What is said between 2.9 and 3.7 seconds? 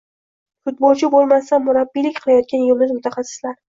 mutaxassislar